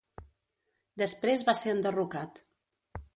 [1.01, 2.43] Després va ser enderrocat.